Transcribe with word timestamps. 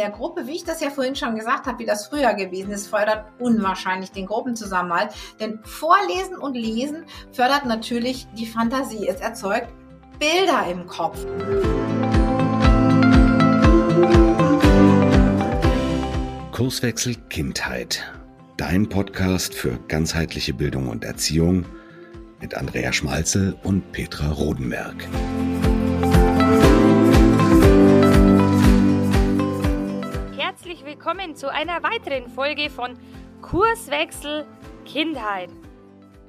der 0.00 0.10
Gruppe, 0.10 0.46
wie 0.46 0.56
ich 0.56 0.64
das 0.64 0.80
ja 0.80 0.88
vorhin 0.88 1.14
schon 1.14 1.36
gesagt 1.36 1.66
habe, 1.66 1.78
wie 1.78 1.84
das 1.84 2.06
früher 2.06 2.32
gewesen 2.32 2.70
ist, 2.70 2.86
fördert 2.86 3.26
unwahrscheinlich 3.38 4.10
den 4.10 4.24
Gruppenzusammenhalt. 4.24 5.12
Denn 5.38 5.60
Vorlesen 5.62 6.38
und 6.38 6.54
Lesen 6.54 7.04
fördert 7.32 7.66
natürlich 7.66 8.26
die 8.32 8.46
Fantasie. 8.46 9.06
Es 9.06 9.20
erzeugt 9.20 9.68
Bilder 10.18 10.64
im 10.70 10.86
Kopf. 10.86 11.26
Kurswechsel 16.52 17.16
Kindheit. 17.28 18.02
Dein 18.56 18.88
Podcast 18.88 19.54
für 19.54 19.78
ganzheitliche 19.88 20.54
Bildung 20.54 20.88
und 20.88 21.04
Erziehung 21.04 21.66
mit 22.40 22.54
Andrea 22.54 22.94
Schmalzel 22.94 23.54
und 23.64 23.92
Petra 23.92 24.30
Rodenberg. 24.30 25.06
Herzlich 30.70 30.86
willkommen 30.86 31.34
zu 31.34 31.50
einer 31.50 31.82
weiteren 31.82 32.28
Folge 32.28 32.70
von 32.70 32.96
Kurswechsel 33.42 34.46
Kindheit. 34.84 35.50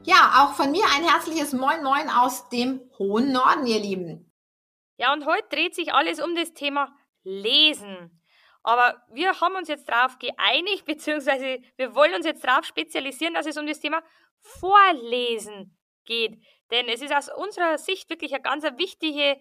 Ja, 0.03 0.33
auch 0.39 0.55
von 0.55 0.71
mir 0.71 0.83
ein 0.95 1.07
herzliches 1.07 1.53
Moin 1.53 1.83
Moin 1.83 2.09
aus 2.09 2.49
dem 2.49 2.81
hohen 2.97 3.31
Norden, 3.31 3.67
ihr 3.67 3.79
Lieben. 3.79 4.33
Ja, 4.97 5.13
und 5.13 5.27
heute 5.27 5.47
dreht 5.51 5.75
sich 5.75 5.93
alles 5.93 6.19
um 6.19 6.33
das 6.33 6.55
Thema 6.55 6.91
Lesen. 7.21 8.19
Aber 8.63 9.03
wir 9.13 9.39
haben 9.39 9.53
uns 9.57 9.67
jetzt 9.67 9.87
darauf 9.87 10.17
geeinigt, 10.17 10.85
beziehungsweise 10.87 11.59
wir 11.75 11.93
wollen 11.93 12.15
uns 12.15 12.25
jetzt 12.25 12.43
darauf 12.43 12.65
spezialisieren, 12.65 13.35
dass 13.35 13.45
es 13.45 13.59
um 13.59 13.67
das 13.67 13.79
Thema 13.79 14.01
Vorlesen 14.39 15.77
geht. 16.03 16.43
Denn 16.71 16.87
es 16.87 17.03
ist 17.03 17.13
aus 17.13 17.29
unserer 17.31 17.77
Sicht 17.77 18.09
wirklich 18.09 18.33
eine 18.33 18.41
ganz 18.41 18.63
wichtige 18.63 19.39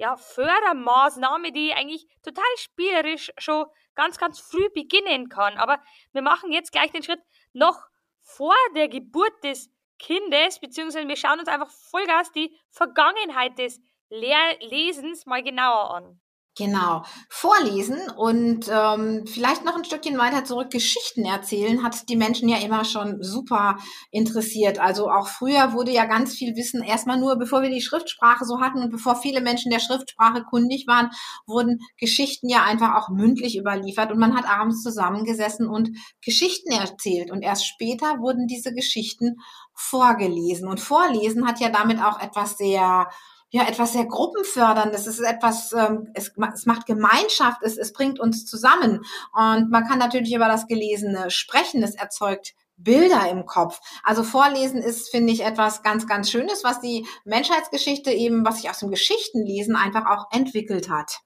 ja, 0.00 0.16
Fördermaßnahme, 0.16 1.52
die 1.52 1.74
eigentlich 1.74 2.06
total 2.22 2.42
spielerisch 2.56 3.30
schon 3.36 3.66
ganz, 4.00 4.16
ganz 4.16 4.40
früh 4.40 4.66
beginnen 4.70 5.28
kann. 5.28 5.58
Aber 5.58 5.78
wir 6.12 6.22
machen 6.22 6.52
jetzt 6.52 6.72
gleich 6.72 6.90
den 6.90 7.02
Schritt 7.02 7.20
noch 7.52 7.78
vor 8.22 8.54
der 8.74 8.88
Geburt 8.88 9.44
des 9.44 9.70
Kindes, 9.98 10.58
beziehungsweise 10.58 11.06
wir 11.06 11.16
schauen 11.16 11.38
uns 11.38 11.48
einfach 11.48 11.70
Vollgas 11.70 12.32
die 12.32 12.56
Vergangenheit 12.70 13.58
des 13.58 13.78
Lehr 14.08 14.56
Lesens 14.60 15.26
mal 15.26 15.42
genauer 15.42 15.94
an. 15.94 16.20
Genau. 16.58 17.04
Vorlesen 17.28 17.96
und 18.16 18.66
ähm, 18.68 19.24
vielleicht 19.26 19.64
noch 19.64 19.76
ein 19.76 19.84
Stückchen 19.84 20.18
weiter 20.18 20.44
zurück 20.44 20.70
Geschichten 20.70 21.24
erzählen 21.24 21.82
hat 21.84 22.08
die 22.08 22.16
Menschen 22.16 22.48
ja 22.48 22.58
immer 22.58 22.84
schon 22.84 23.22
super 23.22 23.78
interessiert. 24.10 24.78
Also 24.80 25.08
auch 25.10 25.28
früher 25.28 25.72
wurde 25.72 25.92
ja 25.92 26.06
ganz 26.06 26.34
viel 26.34 26.56
Wissen 26.56 26.82
erstmal 26.82 27.18
nur, 27.18 27.36
bevor 27.36 27.62
wir 27.62 27.70
die 27.70 27.80
Schriftsprache 27.80 28.44
so 28.44 28.60
hatten 28.60 28.82
und 28.82 28.90
bevor 28.90 29.14
viele 29.16 29.40
Menschen 29.40 29.70
der 29.70 29.78
Schriftsprache 29.78 30.42
kundig 30.42 30.86
waren, 30.88 31.10
wurden 31.46 31.78
Geschichten 31.98 32.48
ja 32.48 32.64
einfach 32.64 32.96
auch 32.96 33.08
mündlich 33.10 33.56
überliefert 33.56 34.10
und 34.10 34.18
man 34.18 34.36
hat 34.36 34.44
abends 34.50 34.82
zusammengesessen 34.82 35.68
und 35.68 35.90
Geschichten 36.22 36.72
erzählt 36.72 37.30
und 37.30 37.42
erst 37.42 37.64
später 37.66 38.18
wurden 38.18 38.48
diese 38.48 38.74
Geschichten 38.74 39.36
vorgelesen 39.72 40.68
und 40.68 40.80
vorlesen 40.80 41.46
hat 41.46 41.60
ja 41.60 41.70
damit 41.70 42.02
auch 42.02 42.20
etwas 42.20 42.58
sehr 42.58 43.08
ja 43.50 43.68
etwas 43.68 43.92
sehr 43.92 44.06
gruppenförderndes. 44.06 45.06
Es 45.06 45.18
ist 45.18 45.26
etwas, 45.26 45.72
ähm, 45.72 46.10
es, 46.14 46.32
es 46.54 46.66
macht 46.66 46.86
Gemeinschaft, 46.86 47.62
es, 47.62 47.76
es 47.76 47.92
bringt 47.92 48.20
uns 48.20 48.46
zusammen. 48.46 49.04
Und 49.32 49.70
man 49.70 49.86
kann 49.86 49.98
natürlich 49.98 50.34
über 50.34 50.46
das 50.46 50.66
Gelesene 50.66 51.30
sprechen. 51.30 51.82
Es 51.82 51.94
erzeugt 51.94 52.54
Bilder 52.76 53.28
im 53.30 53.44
Kopf. 53.44 53.80
Also 54.02 54.22
Vorlesen 54.22 54.82
ist, 54.82 55.10
finde 55.10 55.32
ich, 55.32 55.44
etwas 55.44 55.82
ganz, 55.82 56.06
ganz 56.06 56.30
Schönes, 56.30 56.64
was 56.64 56.80
die 56.80 57.06
Menschheitsgeschichte 57.24 58.10
eben, 58.10 58.44
was 58.44 58.60
sich 58.60 58.70
aus 58.70 58.78
dem 58.78 58.90
Geschichtenlesen 58.90 59.76
einfach 59.76 60.06
auch 60.06 60.26
entwickelt 60.32 60.88
hat. 60.88 61.18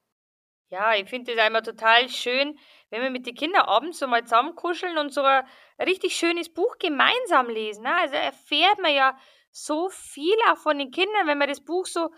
Ja, 0.69 0.93
ich 0.95 1.07
finde 1.09 1.33
das 1.33 1.45
einmal 1.45 1.61
total 1.61 2.09
schön, 2.09 2.57
wenn 2.89 3.01
wir 3.01 3.09
mit 3.09 3.25
den 3.25 3.35
Kindern 3.35 3.63
abends 3.63 3.99
so 3.99 4.07
mal 4.07 4.23
zusammenkuscheln 4.23 4.97
und 4.97 5.13
so 5.13 5.21
ein 5.21 5.43
richtig 5.79 6.15
schönes 6.15 6.53
Buch 6.53 6.77
gemeinsam 6.79 7.49
lesen. 7.49 7.83
Ne? 7.83 7.95
Also 7.95 8.15
erfährt 8.15 8.79
man 8.79 8.93
ja 8.93 9.17
so 9.51 9.89
viel 9.89 10.35
auch 10.51 10.57
von 10.57 10.77
den 10.77 10.91
Kindern, 10.91 11.27
wenn 11.27 11.37
man 11.37 11.49
das 11.49 11.63
Buch 11.63 11.85
so 11.85 12.09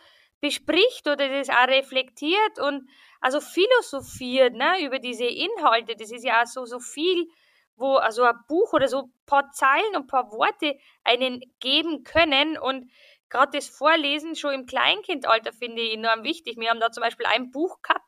bespricht 0.42 1.08
oder 1.08 1.30
das 1.30 1.50
auch 1.50 1.68
reflektiert 1.68 2.60
und 2.60 2.90
also 3.22 3.42
philosophiert 3.42 4.54
ne, 4.54 4.84
über 4.84 5.00
diese 5.00 5.26
Inhalte. 5.26 5.96
Das 5.96 6.12
ist 6.12 6.24
ja 6.24 6.42
auch 6.42 6.46
so, 6.46 6.66
so 6.66 6.80
viel, 6.80 7.28
wo 7.76 7.96
also 7.96 8.24
ein 8.24 8.36
Buch 8.48 8.74
oder 8.74 8.88
so 8.88 9.04
ein 9.04 9.14
paar 9.26 9.52
Zeilen 9.52 9.96
und 9.96 10.04
ein 10.04 10.08
paar 10.08 10.32
Worte 10.32 10.78
einen 11.04 11.42
geben 11.60 12.04
können. 12.04 12.58
Und 12.58 12.92
gerade 13.30 13.58
das 13.58 13.68
Vorlesen 13.68 14.36
schon 14.36 14.54
im 14.54 14.66
Kleinkindalter 14.66 15.54
finde 15.54 15.82
ich 15.82 15.94
enorm 15.94 16.24
wichtig. 16.24 16.58
Wir 16.58 16.70
haben 16.70 16.80
da 16.80 16.92
zum 16.92 17.02
Beispiel 17.02 17.26
ein 17.26 17.52
Buch 17.52 17.82
gehabt, 17.82 18.06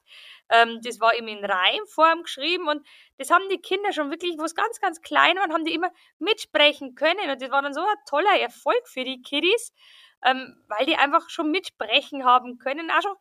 ähm, 0.49 0.79
das 0.83 0.99
war 0.99 1.15
eben 1.15 1.27
in 1.27 1.43
Reimform 1.43 2.23
geschrieben 2.23 2.67
und 2.67 2.85
das 3.17 3.31
haben 3.31 3.47
die 3.49 3.59
Kinder 3.59 3.93
schon 3.93 4.11
wirklich, 4.11 4.37
wo 4.37 4.43
es 4.43 4.55
ganz, 4.55 4.79
ganz 4.79 5.01
klein 5.01 5.37
war, 5.37 5.49
haben 5.49 5.65
die 5.65 5.73
immer 5.73 5.91
mitsprechen 6.17 6.95
können 6.95 7.29
und 7.29 7.41
das 7.41 7.51
war 7.51 7.61
dann 7.61 7.73
so 7.73 7.81
ein 7.81 8.05
toller 8.07 8.39
Erfolg 8.39 8.87
für 8.87 9.03
die 9.03 9.21
Kiddies, 9.21 9.73
ähm, 10.23 10.55
weil 10.67 10.85
die 10.85 10.95
einfach 10.95 11.29
schon 11.29 11.51
mitsprechen 11.51 12.25
haben 12.25 12.57
können, 12.57 12.91
auch 12.91 13.01
schon 13.01 13.15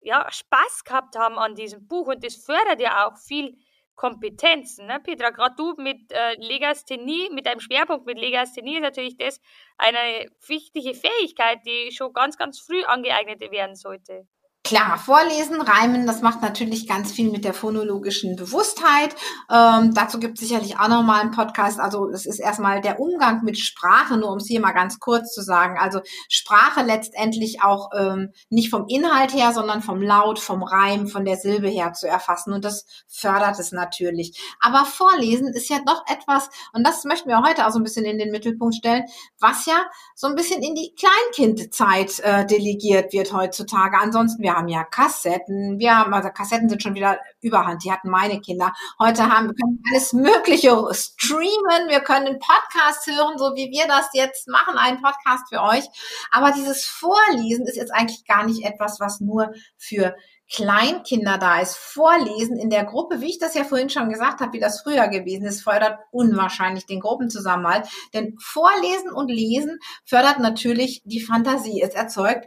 ja, 0.00 0.30
Spaß 0.30 0.84
gehabt 0.84 1.16
haben 1.16 1.38
an 1.38 1.54
diesem 1.54 1.86
Buch 1.88 2.08
und 2.08 2.24
das 2.24 2.36
fördert 2.36 2.80
ja 2.80 3.06
auch 3.06 3.16
viel 3.18 3.58
Kompetenzen. 3.96 4.86
Ne? 4.86 5.00
Petra, 5.00 5.30
gerade 5.30 5.56
du 5.56 5.74
mit 5.78 6.12
äh, 6.12 6.34
Legasthenie, 6.34 7.30
mit 7.32 7.48
einem 7.48 7.60
Schwerpunkt 7.60 8.06
mit 8.06 8.18
Legasthenie 8.18 8.76
ist 8.76 8.82
natürlich 8.82 9.16
das 9.16 9.40
eine 9.78 10.30
wichtige 10.46 10.94
Fähigkeit, 10.94 11.60
die 11.66 11.90
schon 11.92 12.12
ganz, 12.12 12.36
ganz 12.36 12.60
früh 12.60 12.84
angeeignet 12.84 13.40
werden 13.50 13.74
sollte. 13.74 14.28
Klar, 14.66 14.98
vorlesen, 14.98 15.60
reimen, 15.60 16.08
das 16.08 16.22
macht 16.22 16.42
natürlich 16.42 16.88
ganz 16.88 17.12
viel 17.12 17.30
mit 17.30 17.44
der 17.44 17.54
phonologischen 17.54 18.34
Bewusstheit. 18.34 19.14
Ähm, 19.48 19.94
dazu 19.94 20.18
gibt 20.18 20.38
es 20.38 20.48
sicherlich 20.48 20.76
auch 20.76 20.88
nochmal 20.88 21.20
einen 21.20 21.30
Podcast. 21.30 21.78
Also 21.78 22.08
es 22.08 22.26
ist 22.26 22.40
erstmal 22.40 22.80
der 22.80 22.98
Umgang 22.98 23.44
mit 23.44 23.60
Sprache, 23.60 24.16
nur 24.16 24.32
um 24.32 24.38
es 24.38 24.48
hier 24.48 24.58
mal 24.58 24.72
ganz 24.72 24.98
kurz 24.98 25.32
zu 25.32 25.40
sagen. 25.40 25.78
Also 25.78 26.00
Sprache 26.28 26.82
letztendlich 26.82 27.62
auch 27.62 27.90
ähm, 27.96 28.32
nicht 28.50 28.70
vom 28.70 28.86
Inhalt 28.88 29.32
her, 29.32 29.52
sondern 29.52 29.82
vom 29.82 30.02
Laut, 30.02 30.40
vom 30.40 30.64
Reim, 30.64 31.06
von 31.06 31.24
der 31.24 31.36
Silbe 31.36 31.68
her 31.68 31.92
zu 31.92 32.08
erfassen. 32.08 32.52
Und 32.52 32.64
das 32.64 32.86
fördert 33.06 33.60
es 33.60 33.70
natürlich. 33.70 34.36
Aber 34.58 34.84
Vorlesen 34.84 35.46
ist 35.54 35.70
ja 35.70 35.78
doch 35.86 36.02
etwas, 36.08 36.50
und 36.72 36.84
das 36.84 37.04
möchten 37.04 37.28
wir 37.28 37.40
heute 37.40 37.68
auch 37.68 37.70
so 37.70 37.78
ein 37.78 37.84
bisschen 37.84 38.04
in 38.04 38.18
den 38.18 38.32
Mittelpunkt 38.32 38.74
stellen, 38.74 39.04
was 39.38 39.64
ja 39.66 39.86
so 40.16 40.26
ein 40.26 40.34
bisschen 40.34 40.60
in 40.60 40.74
die 40.74 40.92
Kleinkindzeit 40.98 42.18
äh, 42.18 42.44
delegiert 42.44 43.12
wird 43.12 43.32
heutzutage. 43.32 43.96
Ansonsten, 44.02 44.42
wir 44.42 44.55
haben 44.56 44.68
ja 44.68 44.84
Kassetten, 44.84 45.78
wir 45.78 45.96
haben, 45.96 46.14
also 46.14 46.30
Kassetten 46.30 46.68
sind 46.68 46.82
schon 46.82 46.94
wieder 46.94 47.20
überhand, 47.40 47.84
die 47.84 47.92
hatten 47.92 48.08
meine 48.08 48.40
Kinder. 48.40 48.72
Heute 48.98 49.28
haben 49.28 49.48
wir 49.48 49.54
können 49.54 49.82
alles 49.92 50.12
Mögliche 50.12 50.70
streamen, 50.92 51.88
wir 51.88 52.00
können 52.00 52.38
Podcasts 52.38 53.06
hören, 53.06 53.38
so 53.38 53.54
wie 53.54 53.70
wir 53.70 53.86
das 53.86 54.08
jetzt 54.14 54.48
machen, 54.48 54.78
einen 54.78 55.02
Podcast 55.02 55.48
für 55.48 55.62
euch. 55.62 55.84
Aber 56.30 56.52
dieses 56.52 56.84
Vorlesen 56.84 57.66
ist 57.66 57.76
jetzt 57.76 57.92
eigentlich 57.92 58.24
gar 58.26 58.44
nicht 58.44 58.64
etwas, 58.64 58.98
was 58.98 59.20
nur 59.20 59.52
für 59.76 60.16
Kleinkinder 60.50 61.38
da 61.38 61.60
ist. 61.60 61.76
Vorlesen 61.76 62.56
in 62.56 62.70
der 62.70 62.84
Gruppe, 62.84 63.20
wie 63.20 63.30
ich 63.30 63.38
das 63.38 63.54
ja 63.54 63.64
vorhin 63.64 63.90
schon 63.90 64.08
gesagt 64.08 64.40
habe, 64.40 64.52
wie 64.52 64.60
das 64.60 64.80
früher 64.80 65.08
gewesen 65.08 65.44
ist, 65.44 65.62
fördert 65.62 65.98
unwahrscheinlich 66.12 66.86
den 66.86 67.00
Gruppenzusammenhalt. 67.00 67.88
Denn 68.14 68.36
Vorlesen 68.38 69.12
und 69.12 69.28
Lesen 69.28 69.78
fördert 70.04 70.38
natürlich 70.38 71.02
die 71.04 71.20
Fantasie. 71.20 71.82
Es 71.82 71.94
erzeugt 71.94 72.46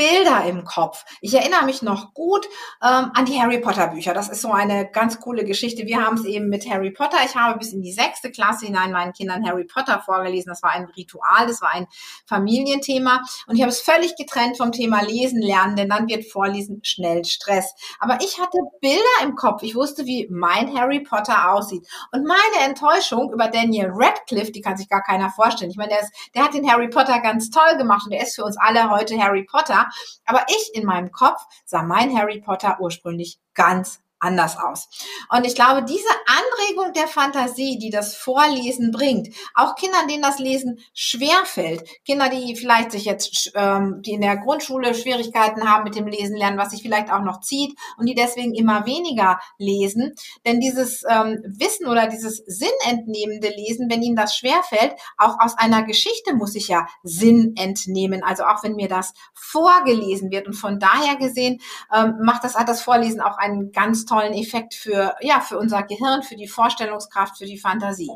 Bilder 0.00 0.46
im 0.46 0.64
Kopf. 0.64 1.04
Ich 1.20 1.34
erinnere 1.34 1.66
mich 1.66 1.82
noch 1.82 2.14
gut 2.14 2.46
ähm, 2.82 3.10
an 3.12 3.26
die 3.26 3.38
Harry 3.38 3.58
Potter 3.58 3.88
Bücher. 3.88 4.14
Das 4.14 4.30
ist 4.30 4.40
so 4.40 4.50
eine 4.50 4.90
ganz 4.90 5.20
coole 5.20 5.44
Geschichte. 5.44 5.84
Wir 5.84 6.02
haben 6.02 6.16
es 6.16 6.24
eben 6.24 6.48
mit 6.48 6.66
Harry 6.70 6.90
Potter. 6.90 7.18
Ich 7.26 7.34
habe 7.34 7.58
bis 7.58 7.74
in 7.74 7.82
die 7.82 7.92
sechste 7.92 8.30
Klasse 8.30 8.64
hinein 8.64 8.92
meinen 8.92 9.12
Kindern 9.12 9.46
Harry 9.46 9.64
Potter 9.64 10.00
vorgelesen. 10.00 10.48
Das 10.48 10.62
war 10.62 10.70
ein 10.70 10.86
Ritual, 10.96 11.46
das 11.46 11.60
war 11.60 11.74
ein 11.74 11.86
Familienthema. 12.24 13.20
Und 13.46 13.56
ich 13.56 13.60
habe 13.60 13.70
es 13.70 13.80
völlig 13.80 14.16
getrennt 14.16 14.56
vom 14.56 14.72
Thema 14.72 15.02
Lesen 15.02 15.42
lernen, 15.42 15.76
denn 15.76 15.90
dann 15.90 16.08
wird 16.08 16.24
Vorlesen 16.24 16.80
schnell 16.82 17.26
Stress. 17.26 17.74
Aber 17.98 18.20
ich 18.22 18.40
hatte 18.40 18.56
Bilder 18.80 19.02
im 19.22 19.34
Kopf. 19.36 19.62
Ich 19.62 19.74
wusste, 19.74 20.06
wie 20.06 20.28
mein 20.30 20.74
Harry 20.74 21.00
Potter 21.00 21.52
aussieht. 21.52 21.86
Und 22.10 22.24
meine 22.24 22.64
Enttäuschung 22.64 23.30
über 23.34 23.48
Daniel 23.48 23.90
Radcliffe, 23.92 24.50
die 24.50 24.62
kann 24.62 24.78
sich 24.78 24.88
gar 24.88 25.02
keiner 25.02 25.28
vorstellen. 25.28 25.70
Ich 25.70 25.76
meine, 25.76 25.90
der, 25.90 26.00
ist, 26.00 26.12
der 26.34 26.44
hat 26.44 26.54
den 26.54 26.70
Harry 26.70 26.88
Potter 26.88 27.20
ganz 27.20 27.50
toll 27.50 27.76
gemacht 27.76 28.06
und 28.06 28.12
der 28.12 28.22
ist 28.22 28.36
für 28.36 28.44
uns 28.44 28.56
alle 28.56 28.88
heute 28.88 29.22
Harry 29.22 29.44
Potter. 29.44 29.89
Aber 30.24 30.44
ich 30.48 30.74
in 30.74 30.86
meinem 30.86 31.12
Kopf 31.12 31.40
sah 31.64 31.82
mein 31.82 32.16
Harry 32.16 32.40
Potter 32.40 32.78
ursprünglich 32.80 33.40
ganz 33.54 34.00
anders 34.20 34.58
aus. 34.58 34.88
Und 35.30 35.46
ich 35.46 35.54
glaube, 35.54 35.82
diese 35.82 36.08
Anregung 36.26 36.92
der 36.92 37.08
Fantasie, 37.08 37.78
die 37.78 37.90
das 37.90 38.14
Vorlesen 38.14 38.92
bringt, 38.92 39.34
auch 39.54 39.74
Kindern, 39.74 40.06
denen 40.08 40.22
das 40.22 40.38
Lesen 40.38 40.78
schwer 40.92 41.44
fällt, 41.44 41.82
Kinder, 42.04 42.28
die 42.28 42.54
vielleicht 42.54 42.92
sich 42.92 43.06
jetzt, 43.06 43.52
ähm, 43.54 44.02
die 44.04 44.12
in 44.12 44.20
der 44.20 44.36
Grundschule 44.36 44.94
Schwierigkeiten 44.94 45.68
haben 45.68 45.84
mit 45.84 45.96
dem 45.96 46.06
Lesen 46.06 46.36
lernen, 46.36 46.58
was 46.58 46.70
sich 46.70 46.82
vielleicht 46.82 47.10
auch 47.10 47.22
noch 47.22 47.40
zieht 47.40 47.76
und 47.96 48.06
die 48.06 48.14
deswegen 48.14 48.54
immer 48.54 48.86
weniger 48.86 49.40
lesen, 49.58 50.14
denn 50.44 50.60
dieses 50.60 51.02
ähm, 51.08 51.42
Wissen 51.46 51.86
oder 51.86 52.06
dieses 52.06 52.42
sinnentnehmende 52.46 53.48
Lesen, 53.48 53.90
wenn 53.90 54.02
ihnen 54.02 54.16
das 54.16 54.36
schwer 54.36 54.62
fällt, 54.62 54.94
auch 55.16 55.38
aus 55.40 55.56
einer 55.56 55.82
Geschichte 55.82 56.34
muss 56.34 56.54
ich 56.54 56.68
ja 56.68 56.86
Sinn 57.02 57.54
entnehmen, 57.56 58.22
also 58.22 58.44
auch 58.44 58.62
wenn 58.62 58.74
mir 58.74 58.88
das 58.88 59.14
vorgelesen 59.32 60.30
wird 60.30 60.46
und 60.46 60.54
von 60.54 60.78
daher 60.78 61.16
gesehen 61.16 61.60
ähm, 61.94 62.16
macht 62.22 62.44
das 62.44 62.54
hat 62.54 62.68
das 62.68 62.82
Vorlesen 62.82 63.20
auch 63.20 63.38
einen 63.38 63.72
ganz 63.72 64.04
tollen 64.10 64.34
Effekt 64.34 64.74
für, 64.74 65.14
ja, 65.20 65.40
für 65.40 65.58
unser 65.58 65.82
Gehirn, 65.84 66.22
für 66.22 66.36
die 66.36 66.48
Vorstellungskraft, 66.48 67.38
für 67.38 67.46
die 67.46 67.58
Fantasie. 67.58 68.10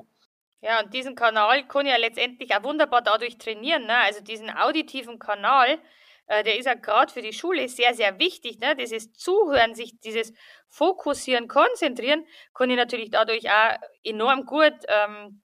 Ja, 0.61 0.81
und 0.81 0.93
diesen 0.95 1.15
Kanal 1.15 1.69
kann 1.69 1.87
ja 1.87 1.97
letztendlich 1.97 2.55
auch 2.55 2.63
wunderbar 2.65 3.03
dadurch 3.03 3.39
trainieren. 3.39 3.87
Ne? 3.87 3.97
Also 3.99 4.23
diesen 4.23 4.51
auditiven 4.51 5.19
Kanal, 5.19 5.79
äh, 6.27 6.43
der 6.43 6.59
ist 6.59 6.65
ja 6.65 6.75
gerade 6.75 7.13
für 7.13 7.23
die 7.23 7.35
Schule 7.35 7.69
sehr, 7.69 7.95
sehr 7.95 8.19
wichtig. 8.19 8.59
Ne? 8.59 8.75
Dieses 8.75 9.13
Zuhören, 9.13 9.75
sich 9.75 10.01
dieses 10.01 10.33
Fokussieren, 10.69 11.49
Konzentrieren, 11.49 12.27
kann 12.55 12.71
ich 12.71 12.77
natürlich 12.77 13.11
dadurch 13.11 13.51
auch 13.51 13.77
enorm 14.03 14.47
gut 14.47 14.75
ähm, 14.89 15.43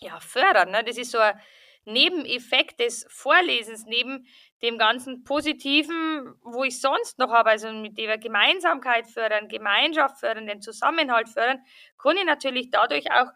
ja, 0.00 0.20
fördern. 0.20 0.70
Ne? 0.70 0.84
Das 0.84 0.98
ist 0.98 1.12
so 1.12 1.18
ein 1.18 1.40
Nebeneffekt 1.86 2.78
des 2.80 3.06
Vorlesens, 3.08 3.86
neben 3.86 4.26
dem 4.62 4.78
ganzen 4.78 5.24
Positiven, 5.24 6.34
wo 6.42 6.64
ich 6.64 6.80
sonst 6.80 7.18
noch 7.18 7.30
habe, 7.30 7.50
also 7.50 7.72
mit 7.72 7.96
der 7.98 8.18
Gemeinsamkeit 8.18 9.06
fördern, 9.06 9.48
Gemeinschaft 9.48 10.18
fördern, 10.18 10.46
den 10.46 10.60
Zusammenhalt 10.62 11.28
fördern, 11.28 11.60
kann 11.96 12.16
ich 12.16 12.24
natürlich 12.24 12.70
dadurch 12.70 13.10
auch 13.12 13.28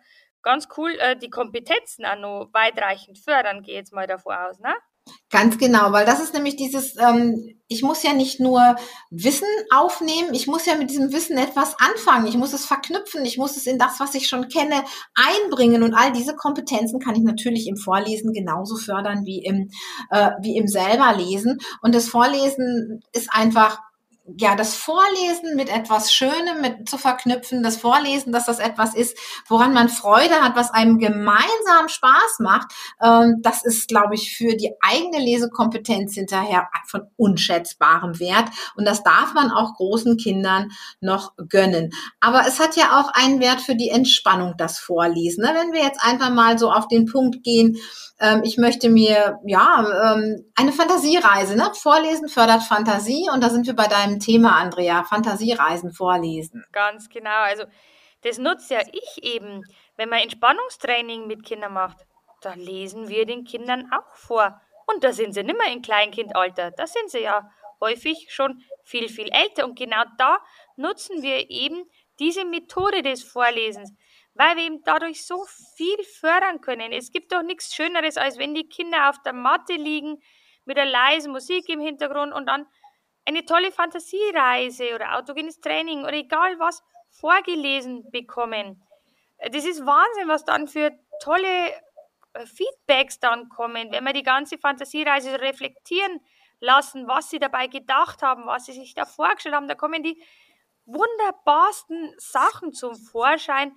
ganz 0.42 0.69
cool 0.76 0.90
äh, 0.98 1.16
die 1.16 1.30
Kompetenzen 1.30 2.04
auch 2.04 2.19
noch 2.19 2.50
weitreichend 2.52 3.19
fördern, 3.19 3.62
gehe 3.62 3.76
jetzt 3.76 3.92
mal 3.92 4.06
davor 4.06 4.48
aus, 4.48 4.58
ne? 4.58 4.74
Ganz 5.31 5.56
genau, 5.56 5.93
weil 5.93 6.04
das 6.04 6.22
ist 6.22 6.34
nämlich 6.34 6.56
dieses, 6.56 6.96
ähm, 6.99 7.58
ich 7.66 7.82
muss 7.82 8.02
ja 8.02 8.12
nicht 8.12 8.38
nur 8.38 8.76
Wissen 9.10 9.49
aufnehmen, 9.75 10.34
ich 10.34 10.46
muss 10.46 10.66
ja 10.66 10.75
mit 10.75 10.90
diesem 10.90 11.10
Wissen 11.12 11.38
etwas 11.38 11.75
anfangen, 11.78 12.26
ich 12.26 12.37
muss 12.37 12.52
es 12.52 12.66
verknüpfen, 12.66 13.25
ich 13.25 13.38
muss 13.38 13.56
es 13.56 13.66
in 13.66 13.78
das, 13.78 13.99
was 13.99 14.14
ich 14.14 14.28
schon 14.28 14.49
kenne, 14.49 14.84
einbringen 15.14 15.82
und 15.82 15.94
all 15.94 16.12
diese 16.12 16.37
Kompetenzen 16.37 17.00
kann 17.00 17.16
ich 17.16 17.22
natürlich 17.22 17.66
im 17.66 17.76
Vorlesen 17.76 18.34
genauso 18.34 18.76
fördern 18.76 19.25
wie 19.25 19.43
im, 19.43 19.70
äh, 20.10 20.32
wie 20.43 20.56
im 20.56 20.69
selber 20.69 21.14
lesen. 21.16 21.58
Und 21.81 21.94
das 21.94 22.08
Vorlesen 22.08 23.00
ist 23.12 23.32
einfach 23.32 23.81
ja, 24.38 24.55
das 24.56 24.75
Vorlesen 24.75 25.56
mit 25.56 25.69
etwas 25.69 26.12
Schönem 26.12 26.61
mit 26.61 26.88
zu 26.88 26.99
verknüpfen, 26.99 27.62
das 27.62 27.76
Vorlesen, 27.76 28.32
dass 28.32 28.46
das 28.46 28.58
etwas 28.58 28.94
ist, 28.94 29.17
woran 29.49 29.73
man 29.73 29.88
Freude 29.88 30.34
hat, 30.43 30.56
was 30.56 30.70
einem 30.70 30.99
gemeinsam 30.99 31.88
Spaß 31.88 32.38
macht, 32.40 32.73
ähm, 33.02 33.37
das 33.40 33.64
ist, 33.64 33.88
glaube 33.88 34.14
ich, 34.14 34.37
für 34.37 34.56
die 34.56 34.73
eigene 34.81 35.19
Lesekompetenz 35.19 36.14
hinterher 36.14 36.69
von 36.87 37.02
unschätzbarem 37.17 38.19
Wert. 38.19 38.49
Und 38.76 38.87
das 38.87 39.02
darf 39.02 39.34
man 39.34 39.50
auch 39.50 39.75
großen 39.75 40.17
Kindern 40.17 40.70
noch 41.00 41.32
gönnen. 41.49 41.90
Aber 42.20 42.44
es 42.46 42.61
hat 42.61 42.76
ja 42.76 43.00
auch 43.00 43.12
einen 43.14 43.40
Wert 43.40 43.61
für 43.61 43.75
die 43.75 43.90
Entspannung, 43.90 44.55
das 44.58 44.78
Vorlesen. 44.78 45.43
Ne? 45.43 45.52
Wenn 45.55 45.73
wir 45.73 45.82
jetzt 45.82 46.02
einfach 46.02 46.31
mal 46.31 46.58
so 46.58 46.70
auf 46.70 46.88
den 46.88 47.06
Punkt 47.06 47.43
gehen, 47.43 47.76
ähm, 48.23 48.43
ich 48.44 48.56
möchte 48.56 48.88
mir, 48.88 49.40
ja, 49.44 50.14
ähm, 50.14 50.44
eine 50.55 50.73
Fantasiereise, 50.73 51.56
ne? 51.56 51.70
Vorlesen 51.75 52.28
fördert 52.28 52.62
Fantasie 52.62 53.28
und 53.32 53.43
da 53.43 53.50
sind 53.50 53.67
wir 53.67 53.75
bei 53.75 53.88
deinem 53.88 54.20
Thema, 54.22 54.56
Andrea, 54.56 55.04
Fantasiereisen 55.04 55.92
vorlesen. 55.92 56.64
Ganz 56.72 57.08
genau. 57.08 57.42
Also 57.42 57.64
das 58.22 58.38
nutzt 58.38 58.70
ja 58.70 58.80
ich 58.92 59.22
eben, 59.22 59.62
wenn 59.96 60.08
man 60.08 60.20
Entspannungstraining 60.20 61.26
mit 61.26 61.44
Kindern 61.44 61.74
macht. 61.74 61.98
Da 62.40 62.54
lesen 62.54 63.08
wir 63.08 63.26
den 63.26 63.44
Kindern 63.44 63.90
auch 63.92 64.14
vor. 64.14 64.60
Und 64.86 65.04
da 65.04 65.12
sind 65.12 65.32
sie 65.32 65.42
nicht 65.42 65.58
mehr 65.58 65.72
in 65.72 65.82
Kleinkindalter. 65.82 66.70
Da 66.72 66.86
sind 66.86 67.10
sie 67.10 67.20
ja 67.20 67.50
häufig 67.80 68.28
schon 68.30 68.62
viel, 68.82 69.08
viel 69.08 69.28
älter. 69.30 69.64
Und 69.64 69.78
genau 69.78 70.02
da 70.19 70.38
nutzen 70.76 71.22
wir 71.22 71.50
eben 71.50 71.84
diese 72.18 72.44
Methode 72.44 73.02
des 73.02 73.22
Vorlesens 73.22 73.92
weil 74.34 74.56
wir 74.56 74.64
eben 74.64 74.82
dadurch 74.84 75.26
so 75.26 75.44
viel 75.76 76.02
fördern 76.04 76.60
können. 76.60 76.92
Es 76.92 77.10
gibt 77.10 77.32
doch 77.32 77.42
nichts 77.42 77.75
Schöneres, 77.75 78.16
als 78.16 78.38
wenn 78.38 78.54
die 78.54 78.68
Kinder 78.68 79.10
auf 79.10 79.20
der 79.22 79.32
Matte 79.32 79.75
liegen 79.75 80.22
mit 80.64 80.76
der 80.76 80.86
leisen 80.86 81.32
Musik 81.32 81.68
im 81.68 81.80
Hintergrund 81.80 82.32
und 82.32 82.46
dann 82.46 82.66
eine 83.24 83.44
tolle 83.44 83.70
Fantasiereise 83.70 84.94
oder 84.94 85.16
autogenes 85.16 85.60
Training 85.60 86.02
oder 86.02 86.14
egal 86.14 86.58
was 86.58 86.82
vorgelesen 87.10 88.10
bekommen. 88.10 88.82
Das 89.50 89.64
ist 89.64 89.84
Wahnsinn, 89.84 90.28
was 90.28 90.44
dann 90.44 90.69
für 90.69 90.92
tolle 91.20 91.69
äh, 92.34 92.46
Feedbacks 92.46 93.20
dann 93.20 93.48
kommen, 93.48 93.90
wenn 93.92 94.04
wir 94.04 94.12
die 94.12 94.22
ganze 94.22 94.58
Fantasiereise 94.58 95.40
reflektieren 95.40 96.20
lassen, 96.60 97.08
was 97.08 97.30
sie 97.30 97.38
dabei 97.38 97.66
gedacht 97.66 98.22
haben, 98.22 98.46
was 98.46 98.66
sie 98.66 98.72
sich 98.72 98.94
da 98.94 99.04
vorgestellt 99.04 99.54
haben. 99.54 99.68
Da 99.68 99.75
kommen 99.75 100.02
die 100.02 100.22
wunderbarsten 100.86 102.14
Sachen 102.18 102.72
zum 102.72 102.94
Vorschein, 102.94 103.72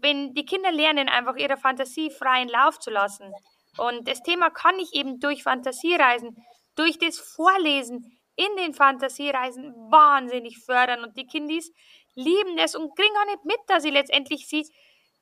wenn 0.00 0.34
die 0.34 0.44
Kinder 0.44 0.70
lernen, 0.70 1.08
einfach 1.08 1.36
ihre 1.36 1.56
Fantasie 1.56 2.10
freien 2.10 2.48
Lauf 2.48 2.78
zu 2.78 2.90
lassen. 2.90 3.32
Und 3.78 4.06
das 4.08 4.22
Thema 4.22 4.50
kann 4.50 4.78
ich 4.78 4.94
eben 4.94 5.20
durch 5.20 5.42
Fantasiereisen, 5.42 6.36
durch 6.74 6.98
das 6.98 7.18
Vorlesen 7.18 8.17
in 8.38 8.56
den 8.56 8.72
Fantasiereisen 8.72 9.74
wahnsinnig 9.90 10.58
fördern. 10.58 11.02
Und 11.02 11.16
die 11.16 11.26
Kindis 11.26 11.72
lieben 12.14 12.56
es 12.58 12.74
und 12.74 12.96
kriegen 12.96 13.14
auch 13.20 13.26
nicht 13.26 13.44
mit, 13.44 13.58
dass 13.66 13.84
ich 13.84 13.92
letztendlich 13.92 14.48
sie 14.48 14.64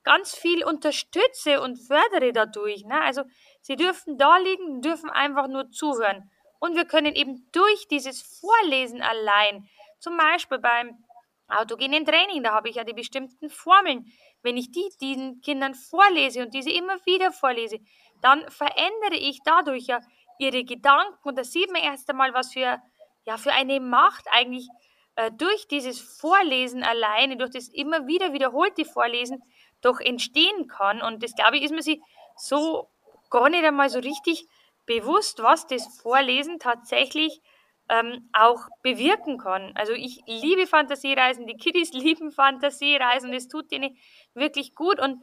ganz 0.04 0.34
viel 0.34 0.64
unterstütze 0.64 1.60
und 1.60 1.78
fördere 1.78 2.32
dadurch. 2.32 2.84
Ne? 2.84 3.00
Also 3.00 3.22
sie 3.62 3.76
dürfen 3.76 4.18
da 4.18 4.36
liegen, 4.36 4.82
dürfen 4.82 5.10
einfach 5.10 5.48
nur 5.48 5.70
zuhören. 5.70 6.30
Und 6.60 6.76
wir 6.76 6.84
können 6.84 7.14
eben 7.14 7.48
durch 7.52 7.88
dieses 7.88 8.22
Vorlesen 8.22 9.02
allein, 9.02 9.68
zum 9.98 10.16
Beispiel 10.16 10.58
beim 10.58 11.04
autogenen 11.48 12.04
Training, 12.04 12.42
da 12.42 12.52
habe 12.52 12.68
ich 12.68 12.76
ja 12.76 12.84
die 12.84 12.92
bestimmten 12.92 13.50
Formeln, 13.50 14.06
wenn 14.42 14.56
ich 14.56 14.70
die 14.70 14.88
diesen 15.00 15.40
Kindern 15.40 15.74
vorlese 15.74 16.42
und 16.42 16.54
diese 16.54 16.70
immer 16.70 16.96
wieder 17.04 17.32
vorlese, 17.32 17.78
dann 18.22 18.48
verändere 18.50 19.16
ich 19.16 19.40
dadurch 19.44 19.86
ja 19.86 20.00
ihre 20.38 20.64
Gedanken 20.64 21.28
und 21.28 21.38
da 21.38 21.44
sieht 21.44 21.70
man 21.72 21.82
erst 21.82 22.08
einmal, 22.10 22.32
was 22.34 22.52
für, 22.52 22.78
ja, 23.26 23.36
für 23.36 23.52
eine 23.52 23.80
Macht 23.80 24.24
eigentlich 24.30 24.68
äh, 25.16 25.30
durch 25.32 25.68
dieses 25.68 26.00
Vorlesen 26.00 26.82
alleine, 26.82 27.36
durch 27.36 27.50
das 27.50 27.68
immer 27.68 28.06
wieder 28.06 28.32
wiederholte 28.32 28.84
Vorlesen 28.84 29.42
doch 29.82 30.00
entstehen 30.00 30.68
kann. 30.68 31.02
Und 31.02 31.22
das, 31.22 31.34
glaube 31.34 31.56
ich, 31.56 31.64
ist 31.64 31.72
man 31.72 31.82
sich 31.82 32.00
so 32.36 32.88
gar 33.30 33.50
nicht 33.50 33.64
einmal 33.64 33.90
so 33.90 33.98
richtig 33.98 34.46
bewusst, 34.86 35.42
was 35.42 35.66
das 35.66 36.00
Vorlesen 36.00 36.58
tatsächlich 36.58 37.40
ähm, 37.88 38.28
auch 38.32 38.68
bewirken 38.82 39.38
kann. 39.38 39.72
Also 39.74 39.92
ich 39.92 40.20
liebe 40.26 40.66
Fantasiereisen, 40.66 41.46
die 41.46 41.56
Kiddies 41.56 41.92
lieben 41.92 42.30
Fantasiereisen, 42.30 43.32
es 43.32 43.48
tut 43.48 43.72
ihnen 43.72 43.96
wirklich 44.34 44.74
gut 44.74 45.00
und 45.00 45.22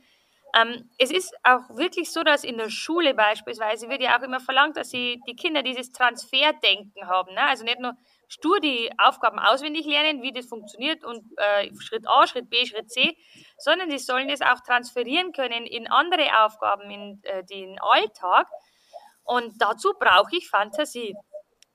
ähm, 0.56 0.90
es 1.00 1.10
ist 1.10 1.34
auch 1.44 1.68
wirklich 1.76 2.12
so, 2.12 2.22
dass 2.24 2.44
in 2.44 2.58
der 2.58 2.70
Schule 2.70 3.16
beispielsweise 3.16 3.90
wird 3.90 4.02
ja 4.02 4.18
auch 4.18 4.22
immer 4.22 4.40
verlangt, 4.40 4.78
dass 4.78 4.92
sie 4.92 5.20
die 5.28 5.36
Kinder 5.36 5.64
dieses 5.64 5.92
Transferdenken 5.92 7.08
haben. 7.08 7.34
Ne? 7.34 7.42
Also 7.42 7.64
nicht 7.64 7.80
nur 7.80 7.94
stur 8.28 8.60
die 8.60 8.92
Aufgaben 9.00 9.40
auswendig 9.40 9.86
lernen, 9.86 10.22
wie 10.22 10.32
das 10.32 10.46
funktioniert 10.46 11.04
und 11.04 11.24
äh, 11.38 11.72
Schritt 11.80 12.08
A, 12.08 12.28
Schritt 12.28 12.50
B, 12.50 12.66
Schritt 12.66 12.92
C, 12.92 13.18
sondern 13.58 13.90
sie 13.90 13.98
sollen 13.98 14.28
das 14.28 14.42
auch 14.42 14.60
transferieren 14.62 15.34
können 15.34 15.66
in 15.66 15.88
andere 15.88 16.44
Aufgaben, 16.44 16.90
in 16.92 17.20
äh, 17.24 17.44
den 17.46 17.80
Alltag. 17.82 18.48
Und 19.24 19.60
dazu 19.60 19.94
brauche 20.00 20.36
ich 20.36 20.50
Fantasie. 20.50 21.16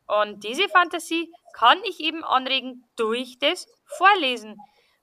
Und 0.07 0.45
diese 0.45 0.69
Fantasie 0.69 1.33
kann 1.53 1.79
ich 1.85 1.99
eben 2.01 2.25
anregen 2.25 2.85
durch 2.97 3.39
das 3.41 3.67
Vorlesen. 3.87 4.57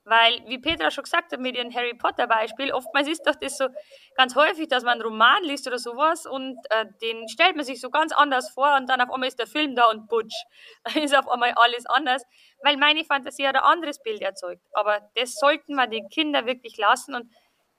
Weil, 0.08 0.40
wie 0.46 0.58
Petra 0.58 0.92
schon 0.92 1.02
gesagt 1.02 1.32
hat 1.32 1.40
mit 1.40 1.56
ihrem 1.56 1.74
Harry 1.74 1.92
Potter 1.92 2.28
Beispiel, 2.28 2.72
oftmals 2.72 3.08
ist 3.08 3.26
doch 3.26 3.34
das 3.34 3.58
so 3.58 3.66
ganz 4.14 4.36
häufig, 4.36 4.68
dass 4.68 4.84
man 4.84 4.92
einen 4.92 5.02
Roman 5.02 5.42
liest 5.42 5.66
oder 5.66 5.78
sowas 5.78 6.26
und 6.26 6.56
äh, 6.70 6.86
den 7.02 7.28
stellt 7.28 7.56
man 7.56 7.64
sich 7.64 7.80
so 7.80 7.90
ganz 7.90 8.12
anders 8.12 8.48
vor 8.50 8.76
und 8.76 8.88
dann 8.88 9.00
auf 9.00 9.10
einmal 9.12 9.26
ist 9.26 9.40
der 9.40 9.48
Film 9.48 9.74
da 9.74 9.90
und 9.90 10.06
putsch, 10.08 10.36
ist 10.94 11.16
auf 11.16 11.28
einmal 11.28 11.54
alles 11.56 11.86
anders, 11.86 12.22
weil 12.62 12.76
meine 12.76 13.04
Fantasie 13.04 13.48
hat 13.48 13.56
ein 13.56 13.62
anderes 13.62 14.00
Bild 14.00 14.22
erzeugt. 14.22 14.62
Aber 14.74 15.00
das 15.16 15.34
sollten 15.34 15.74
wir 15.74 15.88
den 15.88 16.08
Kindern 16.08 16.46
wirklich 16.46 16.76
lassen 16.76 17.16
und 17.16 17.28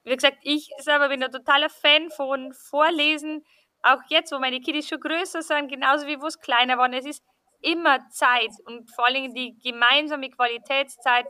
wie 0.03 0.13
gesagt, 0.13 0.39
ich 0.41 0.69
selber 0.79 1.07
bin 1.07 1.24
ein 1.24 1.31
totaler 1.31 1.69
Fan 1.69 2.10
von 2.12 2.53
Vorlesen, 2.53 3.46
auch 3.84 4.01
jetzt, 4.10 4.34
wo 4.34 4.39
meine 4.39 4.60
Kiddies 4.60 4.89
schon 4.89 5.00
größer 5.00 5.41
sind, 5.41 5.69
genauso 5.69 6.07
wie 6.07 6.22
wo 6.22 6.25
es 6.27 6.41
kleiner 6.41 6.77
waren, 6.77 6.91
es 6.91 7.05
ist 7.05 7.24
immer 7.62 8.10
Zeit 8.10 8.51
und 8.65 8.91
vor 8.91 9.05
allem 9.05 9.34
die 9.34 9.57
gemeinsame 9.60 10.29
Qualitätszeit 10.29 11.25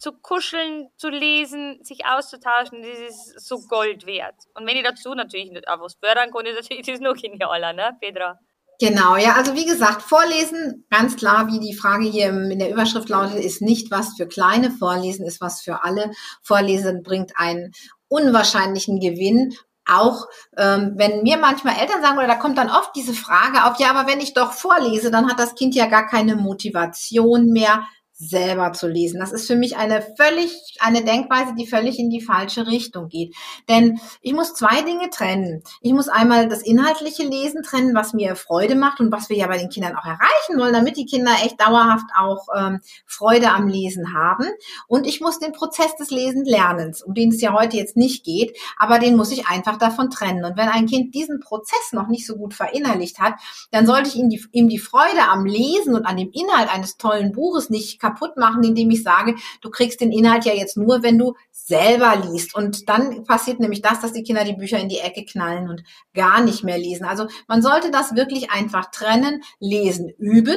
zu 0.00 0.12
kuscheln, 0.12 0.88
zu 0.96 1.10
lesen, 1.10 1.78
sich 1.84 2.06
auszutauschen, 2.06 2.82
das 2.82 2.98
ist 2.98 3.46
so 3.46 3.60
Gold 3.68 4.06
wert. 4.06 4.34
Und 4.54 4.66
wenn 4.66 4.76
ich 4.76 4.82
dazu 4.82 5.14
natürlich 5.14 5.50
nicht 5.50 5.68
auch 5.68 5.80
was 5.80 5.94
fördern 6.02 6.30
kann, 6.32 6.46
ist 6.46 6.56
natürlich 6.56 6.86
das 6.86 7.00
noch 7.00 7.14
genialer, 7.14 7.74
ne, 7.74 7.92
Petra? 8.00 8.38
Genau, 8.80 9.16
ja, 9.16 9.34
also 9.34 9.54
wie 9.54 9.66
gesagt, 9.66 10.00
Vorlesen, 10.00 10.86
ganz 10.88 11.16
klar, 11.16 11.48
wie 11.48 11.60
die 11.60 11.74
Frage 11.74 12.04
hier 12.04 12.30
in 12.30 12.58
der 12.58 12.70
Überschrift 12.70 13.10
lautet, 13.10 13.44
ist 13.44 13.60
nicht 13.60 13.90
was 13.90 14.16
für 14.16 14.26
Kleine, 14.26 14.70
Vorlesen 14.70 15.26
ist 15.26 15.42
was 15.42 15.60
für 15.60 15.84
alle. 15.84 16.10
Vorlesen 16.42 17.02
bringt 17.02 17.32
einen 17.36 17.72
unwahrscheinlichen 18.08 18.98
Gewinn 18.98 19.54
auch 19.90 20.26
ähm, 20.56 20.92
wenn 20.96 21.22
mir 21.22 21.36
manchmal 21.36 21.76
Eltern 21.76 22.00
sagen, 22.00 22.18
oder 22.18 22.26
da 22.26 22.36
kommt 22.36 22.58
dann 22.58 22.70
oft 22.70 22.94
diese 22.94 23.14
Frage 23.14 23.64
auf, 23.64 23.80
ja, 23.80 23.90
aber 23.90 24.08
wenn 24.08 24.20
ich 24.20 24.34
doch 24.34 24.52
vorlese, 24.52 25.10
dann 25.10 25.28
hat 25.28 25.38
das 25.38 25.54
Kind 25.54 25.74
ja 25.74 25.86
gar 25.86 26.06
keine 26.06 26.36
Motivation 26.36 27.46
mehr, 27.46 27.82
selber 28.20 28.72
zu 28.72 28.86
lesen. 28.86 29.18
Das 29.18 29.32
ist 29.32 29.46
für 29.46 29.56
mich 29.56 29.78
eine 29.78 30.02
völlig, 30.16 30.76
eine 30.80 31.02
Denkweise, 31.02 31.54
die 31.58 31.66
völlig 31.66 31.98
in 31.98 32.10
die 32.10 32.20
falsche 32.20 32.66
Richtung 32.66 33.08
geht. 33.08 33.34
Denn 33.68 33.98
ich 34.20 34.34
muss 34.34 34.52
zwei 34.52 34.82
Dinge 34.82 35.08
trennen. 35.08 35.62
Ich 35.80 35.92
muss 35.94 36.08
einmal 36.08 36.46
das 36.48 36.62
inhaltliche 36.62 37.22
Lesen 37.22 37.62
trennen, 37.62 37.94
was 37.94 38.12
mir 38.12 38.36
Freude 38.36 38.74
macht 38.74 39.00
und 39.00 39.10
was 39.10 39.30
wir 39.30 39.38
ja 39.38 39.46
bei 39.46 39.56
den 39.56 39.70
Kindern 39.70 39.96
auch 39.96 40.04
erreichen 40.04 40.58
wollen, 40.58 40.74
damit 40.74 40.98
die 40.98 41.06
Kinder 41.06 41.32
echt 41.42 41.58
dauerhaft 41.60 42.06
auch 42.18 42.46
ähm, 42.54 42.80
Freude 43.06 43.52
am 43.52 43.68
Lesen 43.68 44.12
haben. 44.12 44.44
Und 44.86 45.06
ich 45.06 45.22
muss 45.22 45.38
den 45.38 45.52
Prozess 45.52 45.96
des 45.96 46.10
Lesen-Lernens, 46.10 47.02
um 47.02 47.14
den 47.14 47.30
es 47.30 47.40
ja 47.40 47.54
heute 47.54 47.78
jetzt 47.78 47.96
nicht 47.96 48.24
geht, 48.24 48.54
aber 48.76 48.98
den 48.98 49.16
muss 49.16 49.32
ich 49.32 49.48
einfach 49.48 49.78
davon 49.78 50.10
trennen. 50.10 50.44
Und 50.44 50.58
wenn 50.58 50.68
ein 50.68 50.86
Kind 50.86 51.14
diesen 51.14 51.40
Prozess 51.40 51.92
noch 51.92 52.08
nicht 52.08 52.26
so 52.26 52.36
gut 52.36 52.52
verinnerlicht 52.52 53.18
hat, 53.18 53.34
dann 53.70 53.86
sollte 53.86 54.10
ich 54.10 54.16
ihm 54.16 54.28
die, 54.28 54.44
ihm 54.52 54.68
die 54.68 54.78
Freude 54.78 55.22
am 55.30 55.46
Lesen 55.46 55.94
und 55.94 56.04
an 56.04 56.18
dem 56.18 56.30
Inhalt 56.32 56.72
eines 56.72 56.98
tollen 56.98 57.32
Buches 57.32 57.70
nicht 57.70 57.98
kaputt 58.10 58.36
machen, 58.36 58.64
indem 58.64 58.90
ich 58.90 59.02
sage, 59.02 59.34
du 59.60 59.70
kriegst 59.70 60.00
den 60.00 60.12
Inhalt 60.12 60.44
ja 60.44 60.52
jetzt 60.52 60.76
nur, 60.76 61.02
wenn 61.02 61.18
du 61.18 61.34
selber 61.52 62.16
liest. 62.16 62.54
Und 62.54 62.88
dann 62.88 63.24
passiert 63.24 63.60
nämlich 63.60 63.82
das, 63.82 64.00
dass 64.00 64.12
die 64.12 64.22
Kinder 64.22 64.44
die 64.44 64.56
Bücher 64.56 64.78
in 64.78 64.88
die 64.88 64.98
Ecke 64.98 65.24
knallen 65.24 65.68
und 65.68 65.82
gar 66.14 66.42
nicht 66.42 66.64
mehr 66.64 66.78
lesen. 66.78 67.04
Also 67.04 67.26
man 67.48 67.62
sollte 67.62 67.90
das 67.90 68.14
wirklich 68.14 68.50
einfach 68.50 68.90
trennen, 68.90 69.42
lesen, 69.58 70.10
üben 70.18 70.56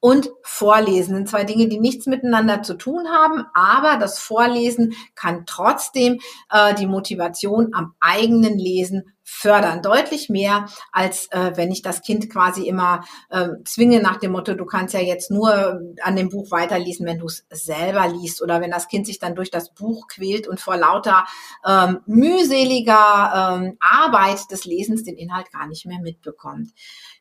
und 0.00 0.30
Vorlesen 0.42 1.16
sind 1.16 1.28
zwei 1.28 1.44
Dinge, 1.44 1.68
die 1.68 1.80
nichts 1.80 2.06
miteinander 2.06 2.62
zu 2.62 2.74
tun 2.74 3.08
haben, 3.08 3.44
aber 3.54 3.96
das 3.98 4.18
Vorlesen 4.18 4.94
kann 5.14 5.44
trotzdem 5.46 6.20
äh, 6.50 6.74
die 6.74 6.86
Motivation 6.86 7.74
am 7.74 7.94
eigenen 8.00 8.58
Lesen 8.58 9.13
fördern. 9.24 9.80
Deutlich 9.82 10.28
mehr, 10.28 10.66
als 10.92 11.30
äh, 11.32 11.52
wenn 11.54 11.72
ich 11.72 11.80
das 11.80 12.02
Kind 12.02 12.30
quasi 12.30 12.68
immer 12.68 13.04
äh, 13.30 13.48
zwinge 13.64 14.00
nach 14.00 14.18
dem 14.18 14.32
Motto, 14.32 14.54
du 14.54 14.66
kannst 14.66 14.92
ja 14.92 15.00
jetzt 15.00 15.30
nur 15.30 15.80
an 16.02 16.16
dem 16.16 16.28
Buch 16.28 16.50
weiterlesen, 16.50 17.06
wenn 17.06 17.18
du 17.18 17.26
es 17.26 17.46
selber 17.50 18.06
liest 18.06 18.42
oder 18.42 18.60
wenn 18.60 18.70
das 18.70 18.86
Kind 18.86 19.06
sich 19.06 19.18
dann 19.18 19.34
durch 19.34 19.50
das 19.50 19.72
Buch 19.72 20.08
quält 20.08 20.46
und 20.46 20.60
vor 20.60 20.76
lauter 20.76 21.24
ähm, 21.66 22.00
mühseliger 22.06 23.56
ähm, 23.56 23.78
Arbeit 23.80 24.40
des 24.50 24.66
Lesens 24.66 25.04
den 25.04 25.16
Inhalt 25.16 25.50
gar 25.50 25.66
nicht 25.66 25.86
mehr 25.86 26.00
mitbekommt. 26.00 26.70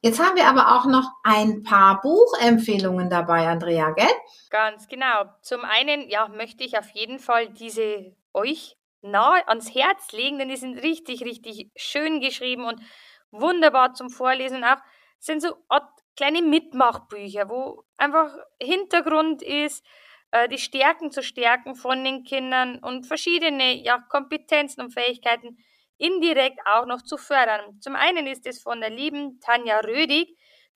Jetzt 0.02 0.22
haben 0.22 0.36
wir 0.36 0.48
aber 0.48 0.76
auch 0.76 0.86
noch 0.86 1.10
ein 1.24 1.64
paar 1.64 2.02
Buchempfehlungen 2.02 3.10
dabei, 3.10 3.48
Andrea, 3.48 3.92
gell? 3.92 4.06
Ganz 4.50 4.90
genau. 4.90 5.24
Zum 5.42 5.62
einen, 5.62 6.10
ja, 6.10 6.28
möchte 6.28 6.66
ich 6.66 6.78
auf 6.78 6.90
jeden 6.90 7.20
Fall 7.20 7.50
diese 7.50 8.14
euch 8.34 8.76
nahe 9.04 9.48
ans 9.48 9.74
Herz 9.74 10.12
legen, 10.12 10.40
denn 10.40 10.50
die 10.50 10.56
sind 10.56 10.82
richtig, 10.82 11.24
richtig 11.24 11.72
schön 11.76 12.20
geschrieben 12.20 12.66
und 12.66 12.82
wunderbar 13.32 13.94
zum 13.94 14.10
Vorlesen. 14.10 14.64
Auch 14.64 14.78
sind 15.20 15.42
so 15.42 15.56
kleine 16.16 16.42
Mitmachbücher, 16.42 17.50
wo 17.50 17.84
einfach 17.98 18.34
Hintergrund 18.62 19.42
ist, 19.42 19.86
äh, 20.32 20.48
die 20.50 20.58
Stärken 20.58 21.12
zu 21.12 21.22
stärken 21.24 21.76
von 21.76 22.04
den 22.04 22.24
Kindern 22.24 22.80
und 22.80 23.06
verschiedene 23.06 23.76
ja, 23.84 24.00
Kompetenzen 24.10 24.82
und 24.82 24.92
Fähigkeiten 24.92 25.58
indirekt 25.98 26.60
auch 26.66 26.86
noch 26.86 27.02
zu 27.02 27.18
fördern. 27.18 27.80
Zum 27.82 27.96
einen 27.96 28.28
ist 28.28 28.46
es 28.46 28.62
von 28.62 28.82
der 28.82 28.90
lieben 28.90 29.40
Tanja 29.40 29.80
Rödig, 29.80 30.36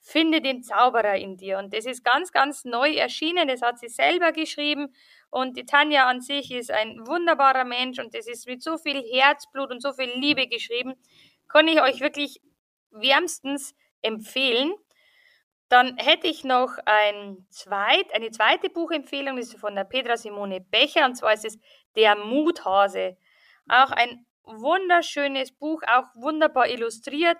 Finde 0.10 0.42
den 0.42 0.64
Zauberer 0.64 1.16
in 1.16 1.36
dir. 1.36 1.58
Und 1.58 1.74
das 1.74 1.86
ist 1.86 2.02
ganz, 2.04 2.32
ganz 2.32 2.64
neu 2.64 2.94
erschienen. 2.94 3.50
Das 3.50 3.62
hat 3.62 3.78
sie 3.78 3.90
selber 3.90 4.32
geschrieben. 4.32 4.94
Und 5.30 5.58
die 5.58 5.66
Tanja 5.66 6.08
an 6.08 6.22
sich 6.22 6.52
ist 6.52 6.72
ein 6.72 7.06
wunderbarer 7.06 7.66
Mensch 7.66 8.00
und 8.00 8.14
das 8.14 8.28
ist 8.28 8.48
mit 8.48 8.64
so 8.64 8.78
viel 8.78 9.02
Herzblut 9.02 9.72
und 9.72 9.82
so 9.82 9.94
viel 9.94 10.10
Liebe 10.16 10.48
geschrieben. 10.48 10.96
Kann 11.48 11.68
ich 11.68 11.82
euch 11.82 12.00
wirklich 12.00 12.42
wärmstens 12.92 13.76
empfehlen. 14.02 14.74
Dann 15.70 15.98
hätte 15.98 16.28
ich 16.28 16.46
noch 16.46 16.78
ein 16.86 17.46
zweit, 17.50 18.14
eine 18.14 18.32
zweite 18.32 18.70
Buchempfehlung, 18.70 19.36
das 19.36 19.48
ist 19.48 19.60
von 19.60 19.76
der 19.76 19.84
Petra 19.84 20.16
Simone 20.16 20.62
Becher, 20.62 21.06
und 21.06 21.16
zwar 21.16 21.34
ist 21.34 21.46
es 21.46 21.58
Der 21.96 22.16
Muthase. 22.16 23.18
Auch 23.68 23.92
ein 23.92 24.26
wunderschönes 24.44 25.52
Buch, 25.52 25.82
auch 25.86 26.06
wunderbar 26.16 26.70
illustriert 26.70 27.38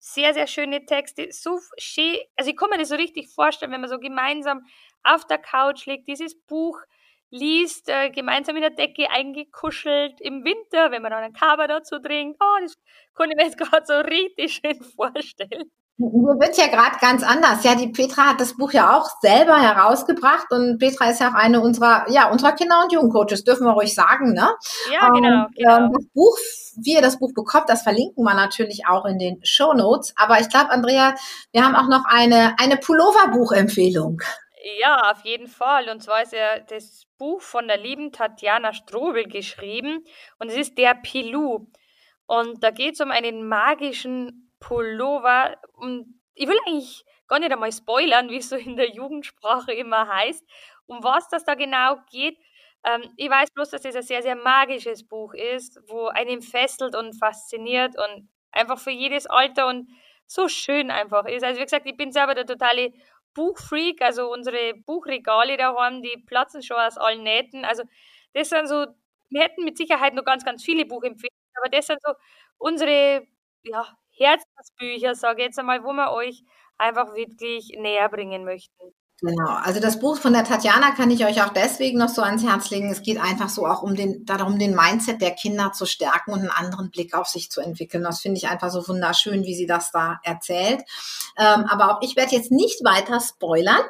sehr, 0.00 0.32
sehr 0.32 0.46
schöne 0.46 0.86
Texte, 0.86 1.28
so 1.30 1.60
schön, 1.78 2.18
also 2.36 2.50
ich 2.50 2.56
kann 2.56 2.70
mir 2.70 2.78
das 2.78 2.88
so 2.88 2.96
richtig 2.96 3.28
vorstellen, 3.28 3.70
wenn 3.70 3.82
man 3.82 3.90
so 3.90 3.98
gemeinsam 3.98 4.64
auf 5.02 5.26
der 5.26 5.38
Couch 5.38 5.86
liegt, 5.86 6.08
dieses 6.08 6.34
Buch 6.46 6.80
liest, 7.30 7.88
äh, 7.88 8.10
gemeinsam 8.10 8.56
in 8.56 8.62
der 8.62 8.70
Decke 8.70 9.08
eingekuschelt 9.10 10.20
im 10.20 10.44
Winter, 10.44 10.90
wenn 10.90 11.02
man 11.02 11.12
dann 11.12 11.24
einen 11.24 11.32
Kaba 11.32 11.66
dazu 11.66 11.98
trinkt. 11.98 12.40
Oh, 12.40 12.60
das 12.62 12.74
kann 13.14 13.30
ich 13.30 13.36
mir 13.36 13.44
jetzt 13.44 13.58
gerade 13.58 13.86
so 13.86 13.94
richtig 13.94 14.60
schön 14.62 14.82
vorstellen. 14.82 15.70
Mir 16.02 16.40
wird 16.40 16.56
ja 16.56 16.66
gerade 16.68 16.96
ganz 16.98 17.22
anders. 17.22 17.62
Ja, 17.62 17.74
die 17.74 17.88
Petra 17.88 18.30
hat 18.30 18.40
das 18.40 18.56
Buch 18.56 18.72
ja 18.72 18.96
auch 18.96 19.06
selber 19.20 19.60
herausgebracht 19.60 20.46
und 20.50 20.78
Petra 20.78 21.10
ist 21.10 21.20
ja 21.20 21.28
auch 21.28 21.34
eine 21.34 21.60
unserer, 21.60 22.06
ja, 22.08 22.30
unserer 22.30 22.52
Kinder- 22.52 22.82
und 22.84 22.92
Jugendcoaches, 22.92 23.44
dürfen 23.44 23.66
wir 23.66 23.72
ruhig 23.72 23.94
sagen, 23.94 24.32
ne? 24.32 24.48
Ja, 24.90 25.10
genau, 25.10 25.44
und, 25.44 25.54
genau. 25.54 25.76
Ähm, 25.76 25.92
das 25.92 26.06
Buch, 26.14 26.38
wie 26.76 26.94
ihr 26.94 27.02
das 27.02 27.18
Buch 27.18 27.34
bekommt, 27.34 27.68
das 27.68 27.82
verlinken 27.82 28.24
wir 28.24 28.32
natürlich 28.32 28.86
auch 28.86 29.04
in 29.04 29.18
den 29.18 29.44
Show 29.44 29.74
Notes. 29.74 30.14
Aber 30.16 30.40
ich 30.40 30.48
glaube, 30.48 30.70
Andrea, 30.70 31.16
wir 31.52 31.62
haben 31.62 31.76
auch 31.76 31.88
noch 31.88 32.06
eine, 32.06 32.54
eine 32.58 32.78
Pullover-Buchempfehlung. 32.78 34.22
Ja, 34.78 35.10
auf 35.10 35.24
jeden 35.24 35.46
Fall. 35.48 35.88
Und 35.88 36.02
zwar 36.02 36.22
ist 36.22 36.32
ja 36.32 36.58
das 36.60 37.06
Buch 37.18 37.40
von 37.40 37.66
der 37.68 37.78
lieben 37.78 38.12
Tatjana 38.12 38.72
Strobel 38.74 39.24
geschrieben 39.24 40.04
und 40.38 40.48
es 40.48 40.56
ist 40.56 40.76
der 40.78 40.94
Pilou. 40.94 41.66
Und 42.26 42.62
da 42.62 42.70
geht 42.70 42.94
es 42.94 43.00
um 43.00 43.10
einen 43.10 43.48
magischen 43.48 44.52
Pullover. 44.60 45.56
Und 45.74 46.20
ich 46.34 46.46
will 46.48 46.58
eigentlich 46.66 47.04
gar 47.26 47.38
nicht 47.38 47.52
einmal 47.52 47.72
spoilern, 47.72 48.28
wie 48.30 48.36
es 48.36 48.50
so 48.50 48.56
in 48.56 48.76
der 48.76 48.90
Jugendsprache 48.90 49.72
immer 49.72 50.08
heißt, 50.08 50.44
um 50.86 51.02
was 51.02 51.28
das 51.28 51.44
da 51.44 51.54
genau 51.54 51.96
geht. 52.10 52.36
Ähm, 52.84 53.02
ich 53.16 53.30
weiß 53.30 53.50
bloß, 53.52 53.70
dass 53.70 53.84
es 53.84 53.94
das 53.94 53.96
ein 53.96 54.02
sehr, 54.08 54.22
sehr 54.22 54.36
magisches 54.36 55.06
Buch 55.06 55.32
ist, 55.34 55.80
wo 55.88 56.06
einen 56.08 56.42
fesselt 56.42 56.94
und 56.94 57.14
fasziniert 57.18 57.94
und 57.98 58.28
einfach 58.52 58.78
für 58.78 58.90
jedes 58.90 59.26
Alter 59.26 59.68
und 59.68 59.88
so 60.26 60.48
schön 60.48 60.90
einfach 60.90 61.24
ist. 61.26 61.44
Also 61.44 61.60
wie 61.60 61.64
gesagt, 61.64 61.86
ich 61.86 61.96
bin 61.96 62.12
selber 62.12 62.34
der 62.34 62.46
totale 62.46 62.92
Buchfreak, 63.34 64.02
also 64.02 64.32
unsere 64.32 64.74
Buchregale 64.74 65.56
daheim, 65.56 66.02
die 66.02 66.16
platzen 66.26 66.62
schon 66.62 66.76
aus 66.78 66.98
allen 66.98 67.22
Nähten. 67.22 67.64
Also 67.64 67.84
das 68.34 68.48
sind 68.50 68.68
so, 68.68 68.86
wir 69.30 69.42
hätten 69.42 69.64
mit 69.64 69.76
Sicherheit 69.78 70.14
noch 70.14 70.24
ganz, 70.24 70.44
ganz 70.44 70.64
viele 70.64 70.84
Buchempfehlungen, 70.86 71.30
aber 71.60 71.68
das 71.70 71.86
sind 71.86 72.00
so 72.02 72.12
unsere 72.58 73.26
ja, 73.62 73.86
Herzensbücher, 74.12 75.14
sage 75.14 75.42
ich 75.42 75.46
jetzt 75.46 75.58
einmal, 75.58 75.84
wo 75.84 75.92
wir 75.92 76.12
euch 76.12 76.42
einfach 76.78 77.14
wirklich 77.14 77.72
näher 77.78 78.08
bringen 78.08 78.44
möchten. 78.44 78.94
Genau, 79.22 79.50
also 79.50 79.80
das 79.80 79.98
Buch 79.98 80.16
von 80.16 80.32
der 80.32 80.44
Tatjana 80.44 80.92
kann 80.92 81.10
ich 81.10 81.26
euch 81.26 81.42
auch 81.42 81.50
deswegen 81.50 81.98
noch 81.98 82.08
so 82.08 82.22
ans 82.22 82.42
Herz 82.42 82.70
legen. 82.70 82.90
Es 82.90 83.02
geht 83.02 83.20
einfach 83.20 83.50
so 83.50 83.66
auch 83.66 83.82
um 83.82 83.94
den, 83.94 84.24
darum, 84.24 84.58
den 84.58 84.74
Mindset 84.74 85.20
der 85.20 85.32
Kinder 85.32 85.72
zu 85.72 85.84
stärken 85.84 86.32
und 86.32 86.40
einen 86.40 86.50
anderen 86.50 86.90
Blick 86.90 87.14
auf 87.14 87.26
sich 87.28 87.50
zu 87.50 87.60
entwickeln. 87.60 88.02
Das 88.02 88.20
finde 88.20 88.38
ich 88.38 88.48
einfach 88.48 88.70
so 88.70 88.88
wunderschön, 88.88 89.44
wie 89.44 89.54
sie 89.54 89.66
das 89.66 89.90
da 89.90 90.20
erzählt. 90.24 90.80
Ähm, 91.36 91.66
aber 91.68 91.90
auch 91.90 92.02
ich 92.02 92.16
werde 92.16 92.34
jetzt 92.34 92.50
nicht 92.50 92.82
weiter 92.82 93.20
spoilern. 93.20 93.82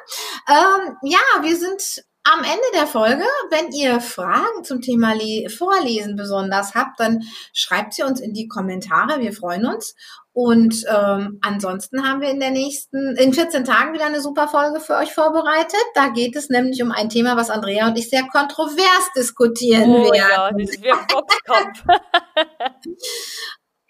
Ähm, 0.49 0.97
ja, 1.03 1.19
wir 1.41 1.55
sind 1.55 2.03
am 2.23 2.43
Ende 2.43 2.65
der 2.75 2.87
Folge, 2.87 3.23
wenn 3.49 3.71
ihr 3.71 3.99
Fragen 3.99 4.63
zum 4.63 4.81
Thema 4.81 5.13
Le 5.13 5.49
Vorlesen 5.49 6.15
besonders 6.15 6.75
habt, 6.75 6.99
dann 6.99 7.23
schreibt 7.53 7.93
sie 7.93 8.03
uns 8.03 8.19
in 8.19 8.33
die 8.33 8.47
Kommentare. 8.47 9.19
Wir 9.19 9.33
freuen 9.33 9.65
uns. 9.65 9.95
Und 10.33 10.85
ähm, 10.87 11.39
ansonsten 11.41 12.07
haben 12.07 12.21
wir 12.21 12.29
in 12.29 12.39
der 12.39 12.51
nächsten, 12.51 13.17
in 13.17 13.33
14 13.33 13.65
Tagen 13.65 13.93
wieder 13.93 14.05
eine 14.05 14.21
super 14.21 14.47
Folge 14.47 14.79
für 14.79 14.95
euch 14.95 15.11
vorbereitet. 15.13 15.81
Da 15.93 16.07
geht 16.07 16.35
es 16.35 16.49
nämlich 16.49 16.81
um 16.81 16.91
ein 16.91 17.09
Thema, 17.09 17.35
was 17.35 17.49
Andrea 17.49 17.87
und 17.87 17.97
ich 17.97 18.09
sehr 18.09 18.23
kontrovers 18.31 19.09
diskutieren 19.15 19.89
oh, 19.89 20.11
werden. 20.11 20.15
Ja, 20.15 20.51
das 20.51 20.81
wird 20.81 21.07
Boxkampf. 21.11 21.83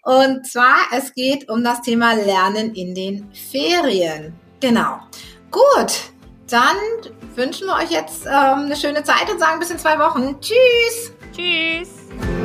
und 0.02 0.46
zwar, 0.46 0.76
es 0.96 1.14
geht 1.14 1.48
um 1.48 1.62
das 1.62 1.82
Thema 1.82 2.14
Lernen 2.14 2.74
in 2.74 2.94
den 2.94 3.32
Ferien. 3.32 4.34
Genau. 4.58 4.98
Gut, 5.50 6.11
dann 6.52 6.76
wünschen 7.34 7.66
wir 7.66 7.76
euch 7.76 7.90
jetzt 7.90 8.26
ähm, 8.26 8.66
eine 8.66 8.76
schöne 8.76 9.02
Zeit 9.02 9.30
und 9.30 9.38
sagen 9.38 9.58
bis 9.58 9.70
in 9.70 9.78
zwei 9.78 9.98
Wochen. 9.98 10.38
Tschüss. 10.40 11.12
Tschüss. 11.34 12.41